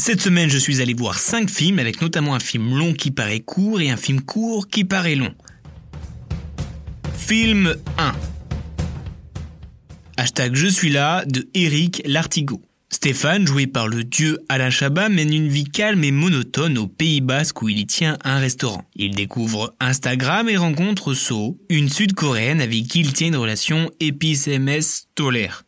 [0.00, 3.40] Cette semaine, je suis allé voir 5 films, avec notamment un film long qui paraît
[3.40, 5.34] court et un film court qui paraît long.
[7.18, 8.12] Film 1.
[10.16, 12.62] Hashtag Je suis là de Eric Lartigot.
[12.88, 17.20] Stéphane, joué par le dieu Alain Chabat, mène une vie calme et monotone au Pays
[17.20, 18.84] Basque où il y tient un restaurant.
[18.96, 25.09] Il découvre Instagram et rencontre So, une sud-coréenne avec qui il tient une relation épice-MS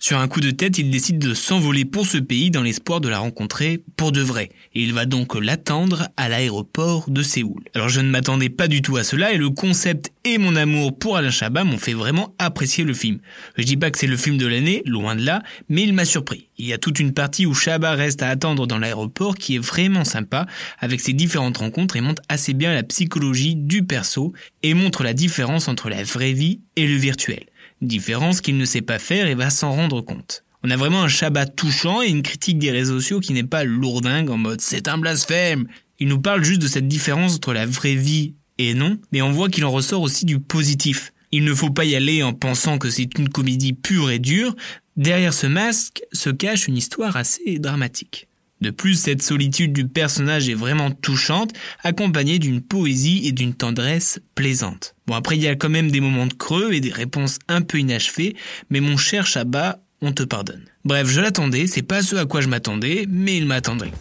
[0.00, 3.08] Sur un coup de tête, il décide de s'envoler pour ce pays dans l'espoir de
[3.08, 4.50] la rencontrer pour de vrai.
[4.74, 7.62] Et il va donc l'attendre à l'aéroport de Séoul.
[7.74, 10.98] Alors je ne m'attendais pas du tout à cela et le concept et mon amour
[10.98, 13.18] pour Alain Chabat m'ont fait vraiment apprécier le film.
[13.56, 16.04] Je dis pas que c'est le film de l'année, loin de là, mais il m'a
[16.04, 16.48] surpris.
[16.58, 19.64] Il y a toute une partie où Chabat reste à attendre dans l'aéroport qui est
[19.64, 20.46] vraiment sympa
[20.80, 24.32] avec ses différentes rencontres et montre assez bien la psychologie du perso
[24.64, 27.44] et montre la différence entre la vraie vie et le virtuel.
[27.82, 30.44] Différence qu'il ne sait pas faire et va s'en rendre compte.
[30.62, 33.64] On a vraiment un Shabbat touchant et une critique des réseaux sociaux qui n'est pas
[33.64, 35.66] lourdingue en mode c'est un blasphème.
[35.98, 39.30] Il nous parle juste de cette différence entre la vraie vie et non, mais on
[39.30, 41.12] voit qu'il en ressort aussi du positif.
[41.32, 44.56] Il ne faut pas y aller en pensant que c'est une comédie pure et dure.
[44.96, 48.28] Derrière ce masque se cache une histoire assez dramatique.
[48.60, 54.20] De plus, cette solitude du personnage est vraiment touchante, accompagnée d'une poésie et d'une tendresse
[54.34, 54.94] plaisante.
[55.06, 57.60] Bon, après, il y a quand même des moments de creux et des réponses un
[57.60, 58.34] peu inachevées,
[58.70, 60.64] mais mon cher Chabat, on te pardonne.
[60.84, 63.92] Bref, je l'attendais, c'est pas ce à quoi je m'attendais, mais il m'attendrait.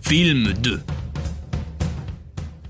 [0.00, 0.80] Film 2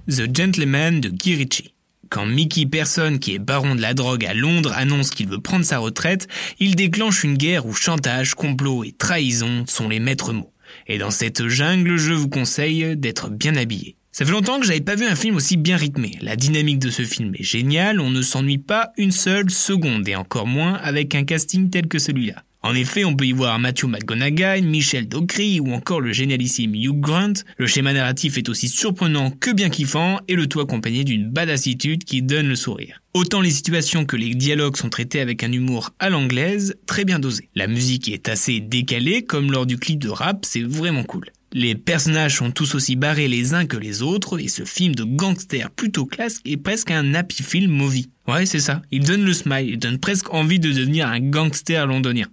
[0.09, 1.75] The Gentleman de Guy Ritchie.
[2.09, 5.65] Quand Mickey Person, qui est baron de la drogue à Londres, annonce qu'il veut prendre
[5.65, 6.29] sa retraite,
[6.61, 10.53] il déclenche une guerre où chantage, complot et trahison sont les maîtres mots.
[10.87, 13.97] Et dans cette jungle, je vous conseille d'être bien habillé.
[14.13, 16.19] Ça fait longtemps que j'avais pas vu un film aussi bien rythmé.
[16.23, 20.17] La dynamique de ce film est géniale, on ne s'ennuie pas une seule seconde, et
[20.17, 22.46] encore moins avec un casting tel que celui-là.
[22.67, 26.99] En effet, on peut y voir Matthew McGonaghy, Michel Dockery ou encore le génialissime Hugh
[26.99, 27.35] Grant.
[27.59, 32.03] Le schéma narratif est aussi surprenant que bien kiffant et le tout accompagné d'une badassitude
[32.03, 33.01] qui donne le sourire.
[33.15, 37.21] Autant les situations que les dialogues sont traités avec un humour à l'anglaise, très bien
[37.21, 37.51] dosé.
[37.55, 41.31] La musique est assez décalée, comme lors du clip de rap, c'est vraiment cool.
[41.53, 45.05] Les personnages sont tous aussi barrés les uns que les autres, et ce film de
[45.05, 48.11] gangster plutôt classe est presque un happy film movie.
[48.27, 48.83] Ouais, c'est ça.
[48.91, 52.27] Il donne le smile, il donne presque envie de devenir un gangster londonien.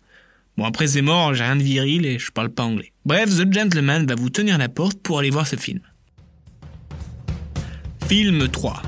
[0.58, 2.94] Bon après c'est mort, j'ai rien de viril et je parle pas anglais.
[3.06, 5.82] Bref, The Gentleman va vous tenir la porte pour aller voir ce film.
[8.08, 8.82] Film 3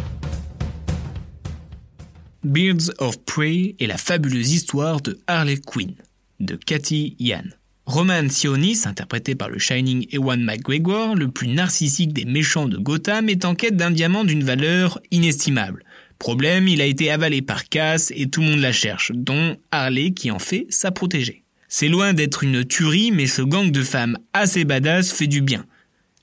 [2.44, 5.96] Birds of Prey et la fabuleuse histoire de Harley Quinn
[6.40, 7.44] de Cathy Yan.
[7.88, 13.30] Roman Sionis, interprété par le Shining Ewan McGregor, le plus narcissique des méchants de Gotham,
[13.30, 15.84] est en quête d'un diamant d'une valeur inestimable.
[16.18, 20.12] Problème, il a été avalé par Cass et tout le monde la cherche, dont Harley
[20.12, 21.45] qui en fait sa protégée.
[21.78, 25.66] C'est loin d'être une tuerie, mais ce gang de femmes assez badass fait du bien.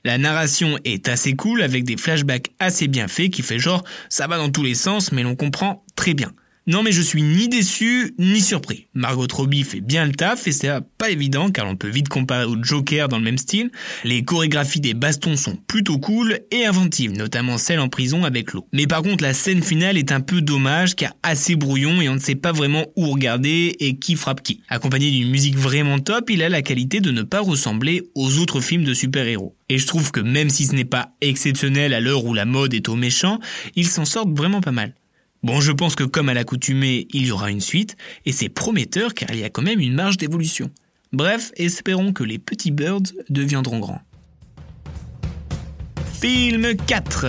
[0.03, 4.27] La narration est assez cool avec des flashbacks assez bien faits qui fait genre ça
[4.27, 6.33] va dans tous les sens mais l'on comprend très bien.
[6.69, 8.87] Non mais je suis ni déçu ni surpris.
[8.95, 12.45] Margot Robbie fait bien le taf et c'est pas évident car on peut vite comparer
[12.45, 13.73] au Joker dans le même style.
[14.05, 18.69] Les chorégraphies des bastons sont plutôt cool et inventives, notamment celle en prison avec l'eau.
[18.73, 22.15] Mais par contre la scène finale est un peu dommage car assez brouillon et on
[22.15, 24.61] ne sait pas vraiment où regarder et qui frappe qui.
[24.69, 28.61] Accompagné d'une musique vraiment top, il a la qualité de ne pas ressembler aux autres
[28.61, 29.57] films de super-héros.
[29.69, 32.73] Et je trouve que même si ce n'est pas exceptionnel à l'heure où la mode
[32.73, 33.41] est au méchant,
[33.75, 34.95] ils s'en sortent vraiment pas mal.
[35.43, 39.13] Bon, je pense que comme à l'accoutumée, il y aura une suite, et c'est prometteur
[39.13, 40.71] car il y a quand même une marge d'évolution.
[41.13, 44.03] Bref, espérons que les petits birds deviendront grands.
[46.21, 47.27] Film 4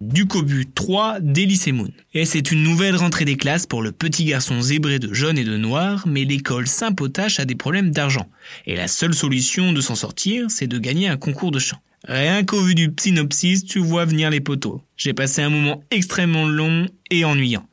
[0.00, 1.90] du Cobu 3 d'Elysée Moon.
[2.14, 5.44] Et c'est une nouvelle rentrée des classes pour le petit garçon zébré de jaune et
[5.44, 8.26] de noir, mais l'école Saint-Potache a des problèmes d'argent.
[8.66, 11.82] Et la seule solution de s'en sortir, c'est de gagner un concours de chant.
[12.06, 14.82] Rien qu'au vu du synopsis, tu vois venir les poteaux.
[14.96, 17.66] J'ai passé un moment extrêmement long et ennuyant.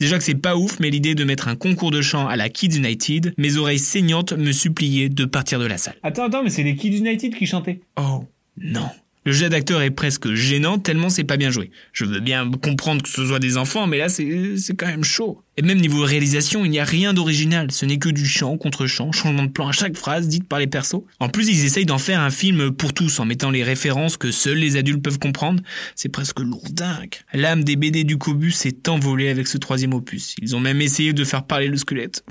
[0.00, 2.48] Déjà que c'est pas ouf, mais l'idée de mettre un concours de chant à la
[2.48, 5.96] Kids United, mes oreilles saignantes me suppliaient de partir de la salle.
[6.02, 7.80] Attends, attends, mais c'est les Kids United qui chantaient.
[7.96, 8.24] Oh,
[8.56, 8.88] non.
[9.26, 11.70] Le jeu d'acteur est presque gênant tellement c'est pas bien joué.
[11.92, 15.42] Je veux bien comprendre que ce soit des enfants, mais là c'est quand même chaud.
[15.56, 17.70] Et même niveau réalisation, il n'y a rien d'original.
[17.70, 20.58] Ce n'est que du chant contre chant, changement de plan à chaque phrase dite par
[20.58, 21.04] les persos.
[21.20, 24.30] En plus, ils essayent d'en faire un film pour tous en mettant les références que
[24.30, 25.62] seuls les adultes peuvent comprendre.
[25.94, 27.14] C'est presque lourdingue.
[27.32, 30.34] L'âme des BD du Cobu s'est envolée avec ce troisième opus.
[30.42, 32.24] Ils ont même essayé de faire parler le squelette.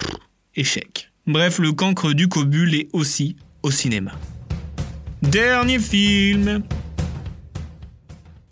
[0.56, 1.12] Échec.
[1.26, 4.12] Bref, le cancre du Cobu l'est aussi au cinéma.
[5.22, 6.62] Dernier film.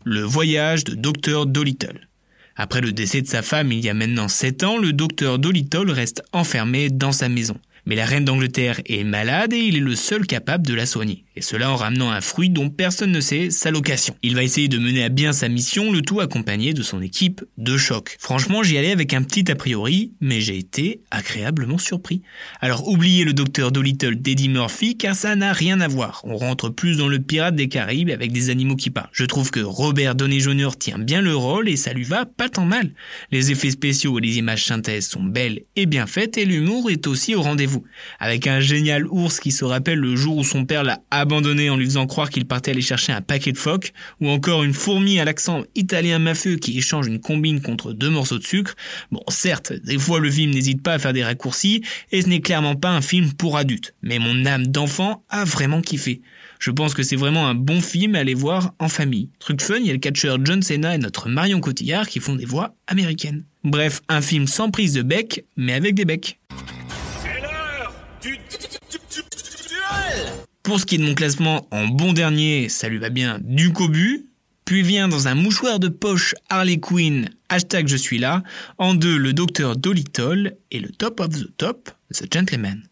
[0.03, 1.45] Le voyage de Dr.
[1.45, 2.07] Dolittle.
[2.55, 5.91] Après le décès de sa femme il y a maintenant 7 ans, le docteur Dolittle
[5.91, 7.57] reste enfermé dans sa maison.
[7.85, 11.23] Mais la reine d'Angleterre est malade et il est le seul capable de la soigner.
[11.35, 14.15] Et cela en ramenant un fruit dont personne ne sait sa location.
[14.21, 17.41] Il va essayer de mener à bien sa mission, le tout accompagné de son équipe
[17.57, 18.17] de choc.
[18.19, 22.21] Franchement, j'y allais avec un petit a priori, mais j'ai été agréablement surpris.
[22.59, 26.21] Alors oubliez le docteur Dolittle d'Eddie Murphy, car ça n'a rien à voir.
[26.25, 29.09] On rentre plus dans le pirate des Caraïbes avec des animaux qui parlent.
[29.13, 30.71] Je trouve que Robert Downey Jr.
[30.77, 32.93] tient bien le rôle et ça lui va pas tant mal.
[33.31, 37.07] Les effets spéciaux et les images synthèses sont belles et bien faites et l'humour est
[37.07, 37.83] aussi au rendez-vous.
[38.19, 41.77] Avec un génial ours qui se rappelle le jour où son père l'a abandonné en
[41.77, 45.19] lui faisant croire qu'il partait aller chercher un paquet de phoques, ou encore une fourmi
[45.19, 48.75] à l'accent italien mafieux qui échange une combine contre deux morceaux de sucre.
[49.11, 52.41] Bon, certes, des fois le film n'hésite pas à faire des raccourcis, et ce n'est
[52.41, 56.21] clairement pas un film pour adultes, mais mon âme d'enfant a vraiment kiffé.
[56.59, 59.29] Je pense que c'est vraiment un bon film à aller voir en famille.
[59.39, 62.35] Truc fun, il y a le catcheur John Cena et notre Marion Cotillard qui font
[62.35, 63.45] des voix américaines.
[63.63, 66.39] Bref, un film sans prise de bec, mais avec des becs.
[70.71, 73.73] Pour ce qui est de mon classement, en bon dernier, ça lui va bien du
[73.73, 74.27] cobu.
[74.63, 78.41] Puis vient dans un mouchoir de poche Harley Quinn, hashtag je suis là.
[78.77, 80.55] En deux, le docteur Dolittle.
[80.71, 82.83] Et le top of the top, The Gentleman.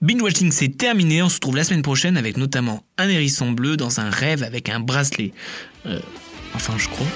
[0.00, 3.76] Binge Watching c'est terminé, on se retrouve la semaine prochaine avec notamment un hérisson bleu
[3.76, 5.32] dans un rêve avec un bracelet.
[5.86, 5.98] Euh,
[6.54, 7.08] enfin je crois.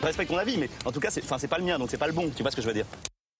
[0.00, 1.98] Je respecte ton avis, mais en tout cas, c'est c'est pas le mien, donc c'est
[1.98, 2.30] pas le bon.
[2.36, 2.86] Tu vois ce que je veux dire?